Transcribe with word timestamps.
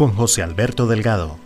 Con 0.00 0.14
José 0.14 0.40
Alberto 0.40 0.86
Delgado. 0.86 1.38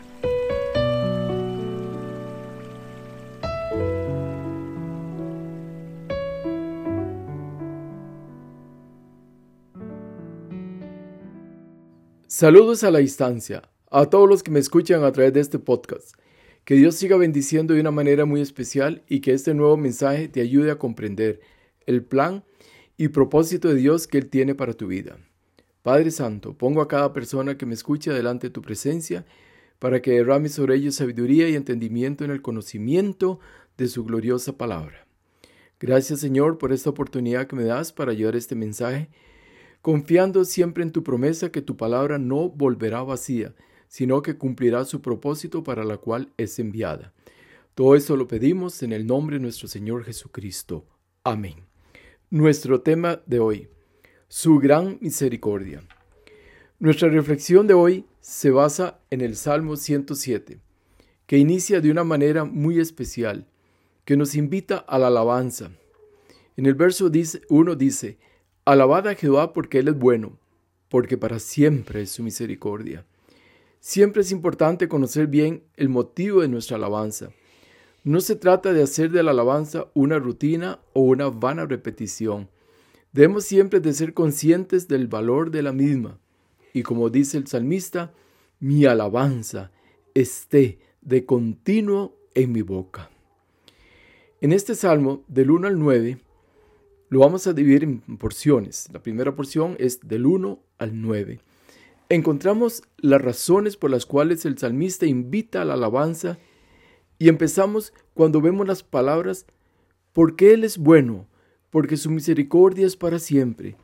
Saludos 12.28 12.84
a 12.84 12.92
la 12.92 13.00
distancia, 13.00 13.68
a 13.90 14.06
todos 14.06 14.28
los 14.28 14.44
que 14.44 14.52
me 14.52 14.60
escuchan 14.60 15.02
a 15.02 15.10
través 15.10 15.32
de 15.32 15.40
este 15.40 15.58
podcast. 15.58 16.14
Que 16.62 16.76
Dios 16.76 16.94
siga 16.94 17.16
bendiciendo 17.16 17.74
de 17.74 17.80
una 17.80 17.90
manera 17.90 18.24
muy 18.24 18.40
especial 18.40 19.02
y 19.08 19.18
que 19.18 19.32
este 19.32 19.52
nuevo 19.52 19.76
mensaje 19.76 20.28
te 20.28 20.40
ayude 20.40 20.70
a 20.70 20.78
comprender 20.78 21.40
el 21.86 22.04
plan 22.04 22.44
y 22.96 23.08
propósito 23.08 23.66
de 23.66 23.74
Dios 23.74 24.06
que 24.06 24.18
Él 24.18 24.30
tiene 24.30 24.54
para 24.54 24.74
tu 24.74 24.86
vida. 24.86 25.18
Padre 25.84 26.10
Santo, 26.10 26.56
pongo 26.56 26.80
a 26.80 26.88
cada 26.88 27.12
persona 27.12 27.58
que 27.58 27.66
me 27.66 27.74
escuche 27.74 28.10
delante 28.10 28.46
de 28.46 28.50
tu 28.50 28.62
presencia 28.62 29.26
para 29.78 30.00
que 30.00 30.12
derrame 30.12 30.48
sobre 30.48 30.76
ellos 30.76 30.94
sabiduría 30.94 31.46
y 31.46 31.56
entendimiento 31.56 32.24
en 32.24 32.30
el 32.30 32.40
conocimiento 32.40 33.38
de 33.76 33.88
su 33.88 34.02
gloriosa 34.02 34.56
palabra. 34.56 35.06
Gracias 35.78 36.20
Señor 36.20 36.56
por 36.56 36.72
esta 36.72 36.88
oportunidad 36.88 37.46
que 37.48 37.56
me 37.56 37.64
das 37.64 37.92
para 37.92 38.14
llevar 38.14 38.34
este 38.34 38.54
mensaje 38.54 39.10
confiando 39.82 40.46
siempre 40.46 40.84
en 40.84 40.90
tu 40.90 41.02
promesa 41.02 41.52
que 41.52 41.60
tu 41.60 41.76
palabra 41.76 42.16
no 42.16 42.48
volverá 42.48 43.02
vacía, 43.02 43.54
sino 43.86 44.22
que 44.22 44.38
cumplirá 44.38 44.86
su 44.86 45.02
propósito 45.02 45.64
para 45.64 45.84
la 45.84 45.98
cual 45.98 46.32
es 46.38 46.58
enviada. 46.58 47.12
Todo 47.74 47.94
esto 47.94 48.16
lo 48.16 48.26
pedimos 48.26 48.82
en 48.82 48.94
el 48.94 49.06
nombre 49.06 49.36
de 49.36 49.42
nuestro 49.42 49.68
Señor 49.68 50.04
Jesucristo. 50.04 50.86
Amén. 51.24 51.56
Nuestro 52.30 52.80
tema 52.80 53.20
de 53.26 53.40
hoy, 53.40 53.68
su 54.36 54.58
gran 54.58 54.98
misericordia. 55.00 55.84
Nuestra 56.80 57.08
reflexión 57.08 57.68
de 57.68 57.74
hoy 57.74 58.04
se 58.20 58.50
basa 58.50 58.98
en 59.10 59.20
el 59.20 59.36
Salmo 59.36 59.76
107, 59.76 60.58
que 61.28 61.38
inicia 61.38 61.80
de 61.80 61.88
una 61.88 62.02
manera 62.02 62.44
muy 62.44 62.80
especial, 62.80 63.46
que 64.04 64.16
nos 64.16 64.34
invita 64.34 64.78
a 64.78 64.98
la 64.98 65.06
alabanza. 65.06 65.70
En 66.56 66.66
el 66.66 66.74
verso 66.74 67.12
1 67.48 67.76
dice, 67.76 68.18
Alabad 68.64 69.06
a 69.06 69.14
Jehová 69.14 69.52
porque 69.52 69.78
Él 69.78 69.86
es 69.86 69.96
bueno, 69.96 70.36
porque 70.88 71.16
para 71.16 71.38
siempre 71.38 72.02
es 72.02 72.10
su 72.10 72.24
misericordia. 72.24 73.06
Siempre 73.78 74.22
es 74.22 74.32
importante 74.32 74.88
conocer 74.88 75.28
bien 75.28 75.62
el 75.76 75.90
motivo 75.90 76.40
de 76.40 76.48
nuestra 76.48 76.76
alabanza. 76.76 77.30
No 78.02 78.20
se 78.20 78.34
trata 78.34 78.72
de 78.72 78.82
hacer 78.82 79.12
de 79.12 79.22
la 79.22 79.30
alabanza 79.30 79.86
una 79.94 80.18
rutina 80.18 80.80
o 80.92 81.02
una 81.02 81.28
vana 81.28 81.66
repetición. 81.66 82.48
Debemos 83.14 83.44
siempre 83.44 83.78
de 83.78 83.92
ser 83.92 84.12
conscientes 84.12 84.88
del 84.88 85.06
valor 85.06 85.52
de 85.52 85.62
la 85.62 85.72
misma. 85.72 86.18
Y 86.72 86.82
como 86.82 87.10
dice 87.10 87.38
el 87.38 87.46
salmista, 87.46 88.12
mi 88.58 88.86
alabanza 88.86 89.70
esté 90.14 90.80
de 91.00 91.24
continuo 91.24 92.18
en 92.34 92.50
mi 92.50 92.62
boca. 92.62 93.10
En 94.40 94.52
este 94.52 94.74
salmo, 94.74 95.22
del 95.28 95.52
1 95.52 95.68
al 95.68 95.78
9, 95.78 96.18
lo 97.08 97.20
vamos 97.20 97.46
a 97.46 97.52
dividir 97.52 97.84
en 97.84 98.00
porciones. 98.18 98.88
La 98.92 99.00
primera 99.00 99.36
porción 99.36 99.76
es 99.78 100.00
del 100.00 100.26
1 100.26 100.58
al 100.78 101.00
9. 101.00 101.38
Encontramos 102.08 102.82
las 102.96 103.22
razones 103.22 103.76
por 103.76 103.92
las 103.92 104.06
cuales 104.06 104.44
el 104.44 104.58
salmista 104.58 105.06
invita 105.06 105.62
a 105.62 105.64
la 105.64 105.74
alabanza 105.74 106.36
y 107.20 107.28
empezamos 107.28 107.92
cuando 108.12 108.40
vemos 108.40 108.66
las 108.66 108.82
palabras, 108.82 109.46
porque 110.12 110.52
Él 110.52 110.64
es 110.64 110.78
bueno, 110.78 111.28
porque 111.74 111.96
su 111.96 112.08
misericordia 112.08 112.86
es 112.86 112.94
para 112.94 113.18
siempre. 113.18 113.74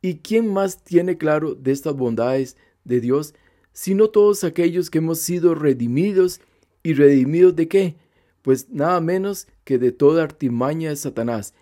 ¿Y 0.00 0.14
quién 0.14 0.50
más 0.50 0.82
tiene 0.82 1.18
claro 1.18 1.54
de 1.54 1.72
estas 1.72 1.94
bondades 1.94 2.56
de 2.84 3.02
Dios, 3.02 3.34
sino 3.74 4.08
todos 4.08 4.44
aquellos 4.44 4.88
que 4.88 4.96
hemos 4.96 5.18
sido 5.18 5.54
redimidos 5.54 6.40
y 6.82 6.94
redimidos 6.94 7.54
de 7.54 7.68
qué? 7.68 7.96
Pues 8.40 8.70
nada 8.70 8.98
menos 9.02 9.46
que 9.64 9.76
de 9.76 9.92
toda 9.92 10.22
artimaña 10.22 10.88
de 10.88 10.96
Satanás 10.96 11.52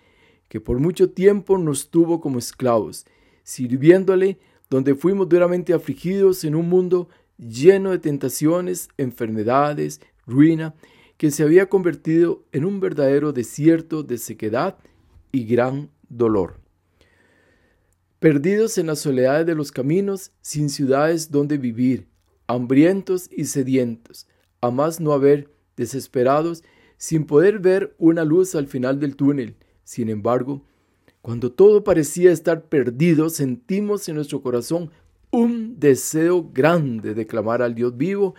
que 0.48 0.60
por 0.60 0.78
mucho 0.78 1.10
tiempo 1.10 1.58
nos 1.58 1.90
tuvo 1.90 2.20
como 2.20 2.38
esclavos, 2.38 3.04
sirviéndole 3.42 4.38
donde 4.70 4.94
fuimos 4.94 5.28
duramente 5.28 5.74
afligidos 5.74 6.44
en 6.44 6.54
un 6.54 6.68
mundo 6.68 7.08
lleno 7.38 7.90
de 7.90 7.98
tentaciones, 7.98 8.88
enfermedades, 8.98 10.00
ruina, 10.28 10.76
que 11.16 11.32
se 11.32 11.42
había 11.42 11.68
convertido 11.68 12.44
en 12.52 12.66
un 12.66 12.78
verdadero 12.78 13.32
desierto 13.32 14.04
de 14.04 14.16
sequedad 14.16 14.78
y 15.32 15.44
gran 15.44 15.90
dolor. 16.08 16.60
Perdidos 18.20 18.78
en 18.78 18.86
las 18.86 19.00
soledades 19.00 19.46
de 19.46 19.54
los 19.54 19.72
caminos, 19.72 20.30
sin 20.40 20.70
ciudades 20.70 21.30
donde 21.30 21.58
vivir, 21.58 22.06
hambrientos 22.46 23.28
y 23.32 23.46
sedientos, 23.46 24.28
a 24.60 24.70
más 24.70 25.00
no 25.00 25.12
haber, 25.12 25.50
desesperados, 25.76 26.62
sin 26.98 27.26
poder 27.26 27.58
ver 27.58 27.96
una 27.98 28.24
luz 28.24 28.54
al 28.54 28.68
final 28.68 29.00
del 29.00 29.16
túnel, 29.16 29.56
sin 29.82 30.08
embargo, 30.08 30.62
cuando 31.20 31.52
todo 31.52 31.82
parecía 31.82 32.30
estar 32.30 32.68
perdido, 32.68 33.30
sentimos 33.30 34.08
en 34.08 34.16
nuestro 34.16 34.42
corazón 34.42 34.90
un 35.30 35.80
deseo 35.80 36.50
grande 36.52 37.14
de 37.14 37.26
clamar 37.26 37.62
al 37.62 37.74
Dios 37.74 37.96
vivo 37.96 38.34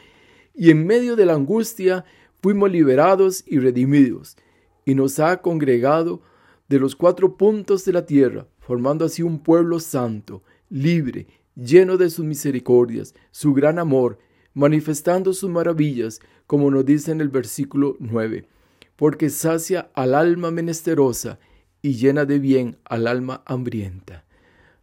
y 0.53 0.69
en 0.69 0.85
medio 0.85 1.15
de 1.15 1.25
la 1.25 1.33
angustia 1.33 2.05
fuimos 2.41 2.71
liberados 2.71 3.43
y 3.47 3.59
redimidos 3.59 4.37
y 4.85 4.95
nos 4.95 5.19
ha 5.19 5.41
congregado 5.41 6.21
de 6.69 6.79
los 6.79 6.95
cuatro 6.95 7.37
puntos 7.37 7.85
de 7.85 7.93
la 7.93 8.05
tierra, 8.05 8.47
formando 8.59 9.05
así 9.05 9.21
un 9.21 9.39
pueblo 9.39 9.79
santo, 9.79 10.43
libre, 10.69 11.27
lleno 11.55 11.97
de 11.97 12.09
sus 12.09 12.25
misericordias, 12.25 13.13
su 13.31 13.53
gran 13.53 13.79
amor, 13.79 14.19
manifestando 14.53 15.33
sus 15.33 15.49
maravillas, 15.49 16.19
como 16.47 16.71
nos 16.71 16.85
dice 16.85 17.11
en 17.11 17.21
el 17.21 17.29
versículo 17.29 17.95
9 17.99 18.47
porque 18.95 19.29
sacia 19.29 19.91
al 19.93 20.15
alma 20.15 20.51
menesterosa 20.51 21.39
y 21.81 21.95
llena 21.95 22.25
de 22.25 22.39
bien 22.39 22.77
al 22.85 23.07
alma 23.07 23.43
hambrienta. 23.45 24.25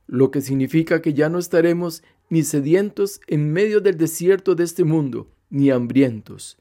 Lo 0.06 0.30
que 0.30 0.40
significa 0.40 1.00
que 1.00 1.14
ya 1.14 1.28
no 1.28 1.38
estaremos 1.38 2.02
ni 2.28 2.42
sedientos 2.42 3.20
en 3.26 3.52
medio 3.52 3.80
del 3.80 3.96
desierto 3.96 4.54
de 4.54 4.64
este 4.64 4.84
mundo, 4.84 5.28
ni 5.48 5.70
hambrientos, 5.70 6.58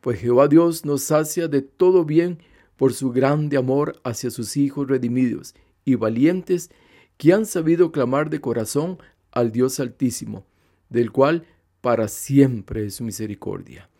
pues 0.00 0.20
Jehová 0.20 0.48
Dios 0.48 0.84
nos 0.84 1.02
sacia 1.02 1.48
de 1.48 1.62
todo 1.62 2.04
bien 2.04 2.38
por 2.78 2.94
su 2.94 3.10
grande 3.10 3.58
amor 3.58 4.00
hacia 4.04 4.30
sus 4.30 4.56
hijos 4.56 4.88
redimidos 4.88 5.54
y 5.84 5.96
valientes 5.96 6.70
que 7.18 7.34
han 7.34 7.44
sabido 7.44 7.92
clamar 7.92 8.30
de 8.30 8.40
corazón 8.40 8.98
al 9.32 9.50
Dios 9.52 9.80
Altísimo, 9.80 10.46
del 10.88 11.10
cual 11.10 11.44
para 11.80 12.08
siempre 12.08 12.86
es 12.86 12.94
su 12.94 13.04
misericordia. 13.04 13.90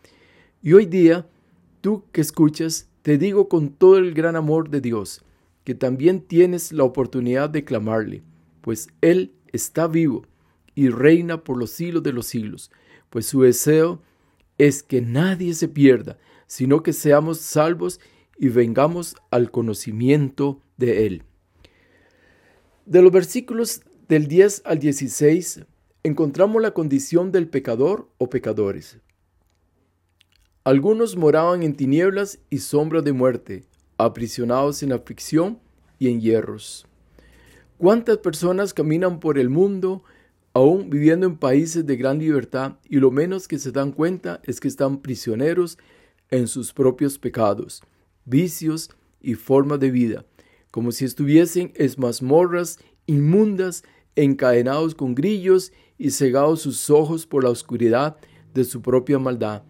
Y 0.63 0.73
hoy 0.73 0.85
día, 0.85 1.27
tú 1.81 2.05
que 2.13 2.21
escuchas, 2.21 2.87
te 3.01 3.17
digo 3.17 3.49
con 3.49 3.69
todo 3.69 3.97
el 3.97 4.13
gran 4.13 4.37
amor 4.37 4.69
de 4.69 4.81
Dios, 4.81 5.23
que 5.65 5.75
también 5.75 6.21
tienes 6.21 6.71
la 6.71 6.85
oportunidad 6.85 7.49
de 7.49 7.65
clamarle, 7.65 8.23
pues 8.61 8.87
Él 9.01 9.33
está 9.51 9.87
vivo 9.87 10.25
y 10.73 10.87
reina 10.87 11.43
por 11.43 11.57
los 11.57 11.71
siglos 11.71 12.03
de 12.03 12.13
los 12.13 12.27
siglos, 12.27 12.71
pues 13.09 13.25
su 13.25 13.41
deseo 13.41 14.01
es 14.57 14.83
que 14.83 15.01
nadie 15.01 15.53
se 15.53 15.67
pierda, 15.67 16.17
sino 16.47 16.81
que 16.81 16.93
seamos 16.93 17.39
salvos 17.39 17.99
y 17.99 18.18
vengamos 18.47 19.17
al 19.29 19.51
conocimiento 19.51 20.61
de 20.77 21.05
Él. 21.05 21.23
De 22.85 23.01
los 23.01 23.11
versículos 23.11 23.81
del 24.07 24.27
10 24.29 24.61
al 24.65 24.79
16 24.79 25.65
encontramos 26.03 26.61
la 26.61 26.71
condición 26.71 27.33
del 27.33 27.49
pecador 27.49 28.09
o 28.17 28.29
pecadores. 28.29 28.97
Algunos 30.63 31.17
moraban 31.17 31.63
en 31.63 31.75
tinieblas 31.75 32.39
y 32.49 32.59
sombra 32.59 33.01
de 33.01 33.11
muerte, 33.11 33.65
aprisionados 33.97 34.81
en 34.83 34.93
aflicción 34.93 35.59
y 35.99 36.07
en 36.07 36.21
hierros. 36.21 36.87
¿Cuántas 37.77 38.17
personas 38.19 38.73
caminan 38.73 39.19
por 39.19 39.37
el 39.37 39.49
mundo 39.49 40.03
aún 40.53 40.89
viviendo 40.89 41.27
en 41.27 41.37
países 41.37 41.85
de 41.85 41.95
gran 41.95 42.19
libertad 42.19 42.77
y 42.87 42.97
lo 42.97 43.11
menos 43.11 43.47
que 43.47 43.59
se 43.59 43.71
dan 43.71 43.91
cuenta 43.91 44.41
es 44.43 44.59
que 44.59 44.67
están 44.67 45.01
prisioneros 45.01 45.77
en 46.31 46.47
sus 46.47 46.73
propios 46.73 47.17
pecados, 47.17 47.81
vicios 48.29 48.89
y 49.21 49.35
forma 49.35 49.77
de 49.77 49.91
vida, 49.91 50.25
como 50.71 50.91
si 50.91 51.05
estuviesen 51.05 51.71
en 51.75 51.91
mazmorras 51.97 52.79
inmundas, 53.05 53.83
encadenados 54.15 54.95
con 54.95 55.15
grillos 55.15 55.71
y 55.97 56.11
cegados 56.11 56.61
sus 56.61 56.89
ojos 56.89 57.25
por 57.25 57.43
la 57.43 57.49
oscuridad 57.49 58.17
de 58.53 58.63
su 58.63 58.81
propia 58.81 59.19
maldad, 59.19 59.63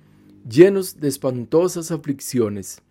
llenos 0.47 0.99
de 0.99 1.07
espantosas 1.07 1.91
aflicciones. 1.91 2.81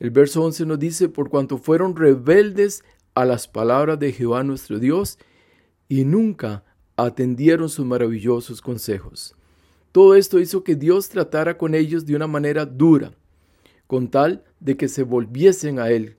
El 0.00 0.10
verso 0.10 0.42
11 0.42 0.66
nos 0.66 0.78
dice, 0.78 1.08
por 1.08 1.30
cuanto 1.30 1.58
fueron 1.58 1.96
rebeldes 1.96 2.84
a 3.14 3.24
las 3.24 3.46
palabras 3.46 3.98
de 3.98 4.12
Jehová 4.12 4.42
nuestro 4.42 4.78
Dios, 4.78 5.18
y 5.88 6.04
nunca 6.04 6.64
atendieron 6.96 7.68
sus 7.68 7.84
maravillosos 7.86 8.60
consejos. 8.60 9.34
Todo 9.92 10.14
esto 10.16 10.40
hizo 10.40 10.64
que 10.64 10.74
Dios 10.74 11.08
tratara 11.08 11.56
con 11.56 11.74
ellos 11.74 12.04
de 12.04 12.16
una 12.16 12.26
manera 12.26 12.66
dura, 12.66 13.12
con 13.94 14.08
tal 14.08 14.42
de 14.58 14.76
que 14.76 14.88
se 14.88 15.04
volviesen 15.04 15.78
a 15.78 15.88
Él. 15.88 16.16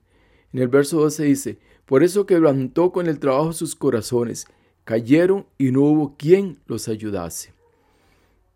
En 0.54 0.62
el 0.62 0.68
verso 0.68 0.98
12 0.98 1.24
dice, 1.24 1.58
por 1.84 2.02
eso 2.02 2.24
quebrantó 2.24 2.90
con 2.90 3.06
el 3.06 3.18
trabajo 3.18 3.52
sus 3.52 3.74
corazones, 3.74 4.46
cayeron 4.84 5.44
y 5.58 5.72
no 5.72 5.82
hubo 5.82 6.16
quien 6.16 6.58
los 6.64 6.88
ayudase. 6.88 7.52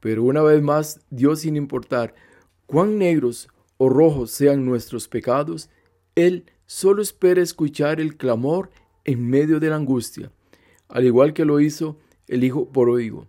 Pero 0.00 0.24
una 0.24 0.40
vez 0.40 0.62
más, 0.62 1.00
Dios, 1.10 1.40
sin 1.40 1.56
importar 1.56 2.14
cuán 2.64 2.96
negros 2.96 3.50
o 3.76 3.90
rojos 3.90 4.30
sean 4.30 4.64
nuestros 4.64 5.06
pecados, 5.06 5.68
Él 6.14 6.46
solo 6.64 7.02
espera 7.02 7.42
escuchar 7.42 8.00
el 8.00 8.16
clamor 8.16 8.70
en 9.04 9.28
medio 9.28 9.60
de 9.60 9.68
la 9.68 9.76
angustia, 9.76 10.32
al 10.88 11.04
igual 11.04 11.34
que 11.34 11.44
lo 11.44 11.60
hizo 11.60 11.98
el 12.26 12.42
Hijo 12.42 12.70
pródigo 12.72 13.26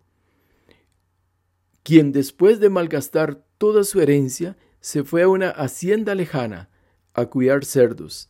quien 1.84 2.12
después 2.12 2.60
de 2.60 2.70
malgastar 2.70 3.44
toda 3.58 3.84
su 3.84 4.02
herencia, 4.02 4.56
se 4.81 5.04
fue 5.04 5.22
a 5.22 5.30
una 5.30 5.50
hacienda 5.50 6.16
lejana 6.16 6.69
a 7.13 7.28
cuidar 7.28 7.63
cerdos, 7.63 8.28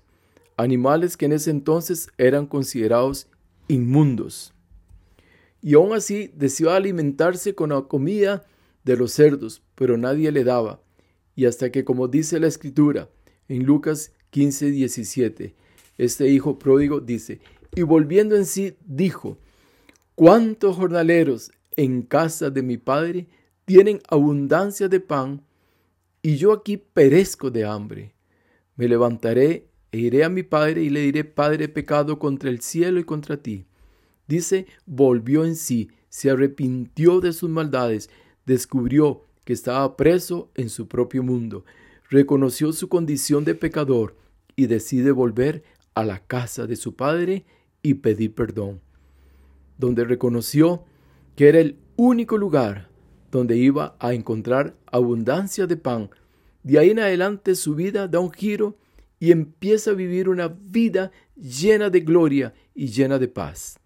animales 0.57 1.17
que 1.17 1.25
en 1.25 1.33
ese 1.33 1.49
entonces 1.49 2.09
eran 2.17 2.45
considerados 2.45 3.27
inmundos. 3.67 4.53
Y 5.61 5.75
aún 5.75 5.93
así 5.93 6.31
deseó 6.35 6.71
alimentarse 6.71 7.55
con 7.55 7.69
la 7.69 7.81
comida 7.83 8.43
de 8.83 8.97
los 8.97 9.13
cerdos, 9.13 9.63
pero 9.75 9.97
nadie 9.97 10.31
le 10.31 10.43
daba. 10.43 10.81
Y 11.35 11.45
hasta 11.45 11.71
que, 11.71 11.85
como 11.85 12.07
dice 12.07 12.39
la 12.39 12.47
escritura 12.47 13.09
en 13.47 13.63
Lucas 13.63 14.11
15, 14.31 14.71
17, 14.71 15.55
este 15.97 16.27
hijo 16.27 16.59
pródigo 16.59 16.99
dice, 16.99 17.39
y 17.75 17.83
volviendo 17.83 18.35
en 18.35 18.45
sí, 18.45 18.75
dijo, 18.85 19.37
¿cuántos 20.15 20.75
jornaleros 20.75 21.51
en 21.77 22.01
casa 22.01 22.49
de 22.49 22.63
mi 22.63 22.77
padre 22.77 23.27
tienen 23.65 24.01
abundancia 24.09 24.89
de 24.89 24.99
pan, 24.99 25.43
y 26.21 26.37
yo 26.37 26.53
aquí 26.53 26.77
perezco 26.77 27.51
de 27.51 27.65
hambre. 27.65 28.13
Me 28.75 28.87
levantaré 28.87 29.67
e 29.91 29.97
iré 29.99 30.23
a 30.23 30.29
mi 30.29 30.43
padre 30.43 30.83
y 30.83 30.89
le 30.89 31.01
diré, 31.01 31.23
Padre, 31.23 31.67
pecado 31.67 32.19
contra 32.19 32.49
el 32.49 32.61
cielo 32.61 32.99
y 32.99 33.03
contra 33.03 33.37
ti. 33.37 33.65
Dice, 34.27 34.67
volvió 34.85 35.43
en 35.43 35.55
sí, 35.55 35.89
se 36.09 36.29
arrepintió 36.29 37.19
de 37.19 37.33
sus 37.33 37.49
maldades, 37.49 38.09
descubrió 38.45 39.25
que 39.43 39.53
estaba 39.53 39.97
preso 39.97 40.51
en 40.55 40.69
su 40.69 40.87
propio 40.87 41.23
mundo, 41.23 41.65
reconoció 42.09 42.71
su 42.71 42.87
condición 42.87 43.43
de 43.43 43.55
pecador 43.55 44.15
y 44.55 44.67
decide 44.67 45.11
volver 45.11 45.63
a 45.95 46.05
la 46.05 46.19
casa 46.19 46.67
de 46.67 46.75
su 46.75 46.95
padre 46.95 47.45
y 47.81 47.95
pedir 47.95 48.33
perdón, 48.33 48.79
donde 49.77 50.05
reconoció 50.05 50.85
que 51.35 51.49
era 51.49 51.59
el 51.59 51.77
único 51.95 52.37
lugar 52.37 52.90
donde 53.31 53.57
iba 53.57 53.95
a 53.99 54.13
encontrar 54.13 54.75
abundancia 54.85 55.65
de 55.65 55.77
pan. 55.77 56.09
De 56.63 56.77
ahí 56.77 56.91
en 56.91 56.99
adelante 56.99 57.55
su 57.55 57.73
vida 57.73 58.07
da 58.07 58.19
un 58.19 58.31
giro 58.31 58.77
y 59.19 59.31
empieza 59.31 59.91
a 59.91 59.95
vivir 59.95 60.29
una 60.29 60.47
vida 60.47 61.11
llena 61.35 61.89
de 61.89 62.01
gloria 62.01 62.53
y 62.75 62.87
llena 62.87 63.17
de 63.17 63.27
paz. 63.27 63.79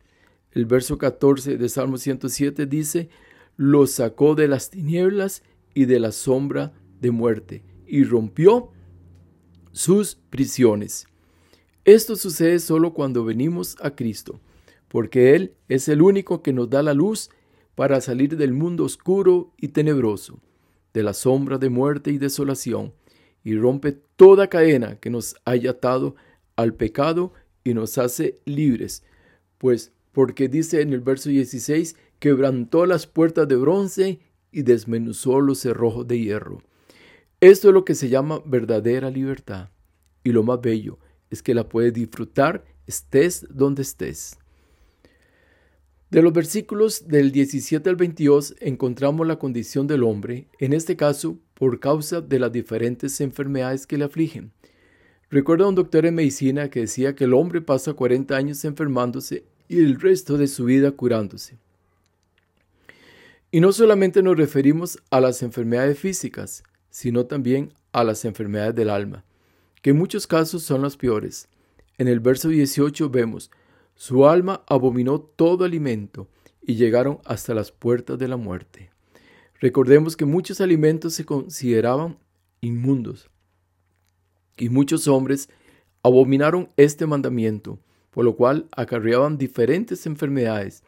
El 0.51 0.65
verso 0.65 0.97
14 0.97 1.57
de 1.57 1.69
Salmo 1.69 1.97
107 1.97 2.65
dice, 2.65 3.09
lo 3.57 3.87
sacó 3.87 4.35
de 4.35 4.47
las 4.47 4.69
tinieblas 4.69 5.43
y 5.73 5.85
de 5.85 5.99
la 5.99 6.11
sombra 6.11 6.73
de 6.99 7.11
muerte 7.11 7.63
y 7.85 8.03
rompió 8.03 8.71
sus 9.71 10.15
prisiones. 10.29 11.07
Esto 11.83 12.15
sucede 12.15 12.59
solo 12.59 12.93
cuando 12.93 13.23
venimos 13.23 13.75
a 13.81 13.91
Cristo, 13.91 14.39
porque 14.87 15.35
Él 15.35 15.53
es 15.67 15.87
el 15.87 16.01
único 16.01 16.41
que 16.41 16.53
nos 16.53 16.69
da 16.69 16.81
la 16.81 16.93
luz 16.93 17.29
para 17.75 18.01
salir 18.01 18.37
del 18.37 18.53
mundo 18.53 18.85
oscuro 18.85 19.53
y 19.57 19.69
tenebroso, 19.69 20.39
de 20.93 21.03
la 21.03 21.13
sombra 21.13 21.57
de 21.57 21.69
muerte 21.69 22.11
y 22.11 22.17
desolación, 22.17 22.93
y 23.43 23.55
rompe 23.55 23.91
toda 24.15 24.47
cadena 24.47 24.99
que 24.99 25.09
nos 25.09 25.35
haya 25.45 25.71
atado 25.71 26.15
al 26.55 26.73
pecado 26.73 27.33
y 27.63 27.73
nos 27.73 27.97
hace 27.97 28.39
libres, 28.45 29.03
pues 29.57 29.91
porque 30.11 30.47
dice 30.47 30.81
en 30.81 30.93
el 30.93 31.01
verso 31.01 31.29
16, 31.29 31.95
quebrantó 32.19 32.85
las 32.85 33.05
puertas 33.05 33.47
de 33.47 33.57
bronce 33.57 34.19
y 34.51 34.63
desmenuzó 34.63 35.41
los 35.41 35.59
cerrojos 35.59 36.07
de 36.07 36.19
hierro. 36.19 36.61
Esto 37.41 37.67
es 37.67 37.73
lo 37.73 37.83
que 37.83 37.95
se 37.95 38.07
llama 38.07 38.41
verdadera 38.45 39.11
libertad, 39.11 39.69
y 40.23 40.31
lo 40.31 40.43
más 40.43 40.61
bello 40.61 40.97
es 41.29 41.43
que 41.43 41.53
la 41.53 41.67
puedes 41.67 41.93
disfrutar 41.93 42.63
estés 42.87 43.45
donde 43.49 43.81
estés. 43.81 44.37
De 46.15 46.21
los 46.21 46.31
versículos 46.31 47.09
del 47.09 47.33
17 47.33 47.89
al 47.89 47.97
22 47.97 48.55
encontramos 48.61 49.27
la 49.27 49.37
condición 49.37 49.85
del 49.85 50.03
hombre, 50.03 50.47
en 50.59 50.71
este 50.71 50.95
caso 50.95 51.37
por 51.55 51.81
causa 51.81 52.21
de 52.21 52.39
las 52.39 52.53
diferentes 52.53 53.19
enfermedades 53.19 53.85
que 53.85 53.97
le 53.97 54.05
afligen. 54.05 54.53
Recuerda 55.29 55.65
a 55.65 55.67
un 55.67 55.75
doctor 55.75 56.05
en 56.05 56.15
medicina 56.15 56.69
que 56.69 56.79
decía 56.79 57.15
que 57.15 57.25
el 57.25 57.33
hombre 57.33 57.59
pasa 57.59 57.95
40 57.95 58.33
años 58.33 58.63
enfermándose 58.63 59.43
y 59.67 59.79
el 59.79 59.99
resto 59.99 60.37
de 60.37 60.47
su 60.47 60.63
vida 60.63 60.91
curándose. 60.93 61.57
Y 63.51 63.59
no 63.59 63.73
solamente 63.73 64.23
nos 64.23 64.37
referimos 64.37 64.97
a 65.09 65.19
las 65.19 65.43
enfermedades 65.43 65.99
físicas, 65.99 66.63
sino 66.89 67.25
también 67.25 67.73
a 67.91 68.05
las 68.05 68.23
enfermedades 68.23 68.75
del 68.75 68.89
alma, 68.89 69.25
que 69.81 69.89
en 69.89 69.97
muchos 69.97 70.27
casos 70.27 70.63
son 70.63 70.81
las 70.81 70.95
peores. 70.95 71.49
En 71.97 72.07
el 72.07 72.21
verso 72.21 72.47
18 72.47 73.09
vemos, 73.09 73.51
su 73.95 74.27
alma 74.27 74.61
abominó 74.67 75.21
todo 75.21 75.63
alimento 75.63 76.27
y 76.61 76.75
llegaron 76.75 77.19
hasta 77.23 77.53
las 77.53 77.71
puertas 77.71 78.19
de 78.19 78.27
la 78.27 78.35
muerte. 78.35 78.91
Recordemos 79.59 80.17
que 80.17 80.25
muchos 80.25 80.59
alimentos 80.59 81.13
se 81.13 81.25
consideraban 81.25 82.17
inmundos 82.59 83.29
y 84.57 84.67
muchos 84.69 85.07
hombres 85.07 85.49
abominaron 86.03 86.69
este 86.75 87.07
mandamiento, 87.07 87.79
por 88.11 88.25
lo 88.25 88.35
cual 88.35 88.67
acarreaban 88.75 89.37
diferentes 89.37 90.05
enfermedades. 90.05 90.83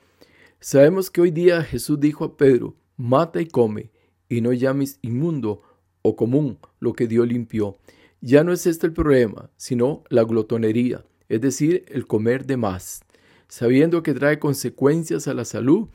Sabemos 0.60 1.10
que 1.10 1.22
hoy 1.22 1.32
día 1.32 1.64
Jesús 1.64 2.00
dijo 2.00 2.26
a 2.26 2.36
Pedro, 2.36 2.76
mata 2.98 3.42
y 3.42 3.48
come, 3.48 3.90
y 4.28 4.42
no 4.42 4.52
llames 4.52 5.00
inmundo 5.02 5.62
o 6.02 6.16
común 6.18 6.60
lo 6.80 6.94
que 6.94 7.08
Dios 7.08 7.28
limpió. 7.28 7.78
Ya 8.20 8.44
no 8.44 8.52
es 8.52 8.68
este 8.68 8.86
el 8.88 8.94
problema, 8.94 9.50
sino 9.56 10.04
la 10.10 10.24
glotonería 10.24 11.06
es 11.30 11.42
decir, 11.42 11.86
el 11.90 12.08
comer 12.08 12.46
de 12.46 12.58
más, 12.58 13.02
sabiendo 13.48 14.04
que 14.04 14.14
trae 14.14 14.40
consecuencias 14.40 15.28
a 15.28 15.34
la 15.34 15.46
salud 15.46 15.88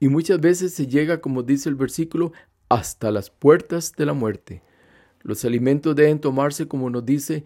y 0.00 0.08
muchas 0.08 0.40
veces 0.40 0.74
se 0.74 0.86
llega, 0.86 1.20
como 1.20 1.42
dice 1.42 1.68
el 1.68 1.74
versículo, 1.74 2.32
hasta 2.68 3.10
las 3.10 3.30
puertas 3.30 3.92
de 3.96 4.06
la 4.06 4.12
muerte. 4.12 4.62
Los 5.22 5.44
alimentos 5.44 5.96
deben 5.96 6.20
tomarse 6.20 6.68
como 6.68 6.90
nos 6.90 7.04
dice 7.04 7.44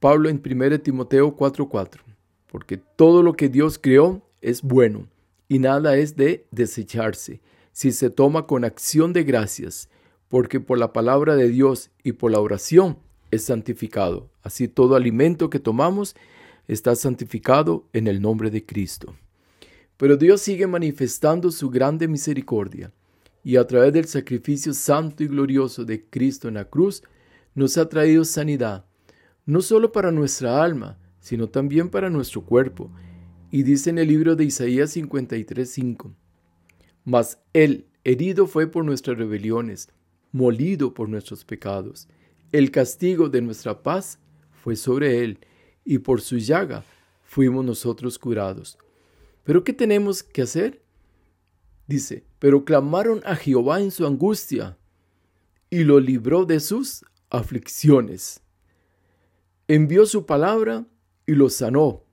Pablo 0.00 0.28
en 0.28 0.40
1 0.40 0.80
Timoteo 0.80 1.36
4:4, 1.36 2.00
porque 2.50 2.76
todo 2.76 3.22
lo 3.22 3.34
que 3.34 3.48
Dios 3.48 3.78
creó 3.78 4.22
es 4.40 4.62
bueno 4.62 5.08
y 5.48 5.58
nada 5.58 5.96
es 5.96 6.16
de 6.16 6.46
desecharse 6.50 7.40
si 7.72 7.92
se 7.92 8.10
toma 8.10 8.46
con 8.46 8.64
acción 8.64 9.12
de 9.12 9.22
gracias, 9.22 9.88
porque 10.28 10.58
por 10.58 10.78
la 10.78 10.92
palabra 10.92 11.36
de 11.36 11.48
Dios 11.48 11.90
y 12.02 12.12
por 12.12 12.32
la 12.32 12.40
oración 12.40 12.98
es 13.30 13.44
santificado. 13.44 14.28
Así 14.42 14.66
todo 14.66 14.96
alimento 14.96 15.48
que 15.48 15.60
tomamos 15.60 16.16
está 16.68 16.94
santificado 16.94 17.88
en 17.92 18.06
el 18.06 18.20
nombre 18.20 18.50
de 18.50 18.64
Cristo. 18.64 19.16
Pero 19.96 20.16
Dios 20.16 20.42
sigue 20.42 20.66
manifestando 20.66 21.50
su 21.50 21.70
grande 21.70 22.06
misericordia 22.06 22.92
y 23.42 23.56
a 23.56 23.66
través 23.66 23.92
del 23.92 24.04
sacrificio 24.04 24.74
santo 24.74 25.24
y 25.24 25.26
glorioso 25.26 25.84
de 25.84 26.04
Cristo 26.04 26.48
en 26.48 26.54
la 26.54 26.66
cruz 26.66 27.02
nos 27.54 27.78
ha 27.78 27.88
traído 27.88 28.24
sanidad, 28.24 28.84
no 29.46 29.62
solo 29.62 29.90
para 29.90 30.12
nuestra 30.12 30.62
alma, 30.62 30.98
sino 31.18 31.48
también 31.48 31.88
para 31.88 32.10
nuestro 32.10 32.42
cuerpo. 32.44 32.90
Y 33.50 33.62
dice 33.62 33.90
en 33.90 33.98
el 33.98 34.08
libro 34.08 34.36
de 34.36 34.44
Isaías 34.44 34.94
53:5, 34.94 36.14
Mas 37.04 37.40
Él 37.54 37.86
herido 38.04 38.46
fue 38.46 38.66
por 38.66 38.84
nuestras 38.84 39.18
rebeliones, 39.18 39.88
molido 40.30 40.92
por 40.92 41.08
nuestros 41.08 41.44
pecados. 41.44 42.08
El 42.52 42.70
castigo 42.70 43.28
de 43.28 43.40
nuestra 43.40 43.82
paz 43.82 44.18
fue 44.62 44.76
sobre 44.76 45.24
Él, 45.24 45.38
y 45.88 46.00
por 46.00 46.20
su 46.20 46.36
llaga 46.36 46.84
fuimos 47.22 47.64
nosotros 47.64 48.18
curados. 48.18 48.76
¿Pero 49.42 49.64
qué 49.64 49.72
tenemos 49.72 50.22
que 50.22 50.42
hacer? 50.42 50.82
Dice, 51.86 52.26
pero 52.38 52.66
clamaron 52.66 53.22
a 53.24 53.34
Jehová 53.34 53.80
en 53.80 53.90
su 53.90 54.06
angustia 54.06 54.76
y 55.70 55.84
lo 55.84 55.98
libró 55.98 56.44
de 56.44 56.60
sus 56.60 57.06
aflicciones. 57.30 58.42
Envió 59.66 60.04
su 60.04 60.26
palabra 60.26 60.86
y 61.26 61.32
lo 61.32 61.48
sanó 61.48 62.04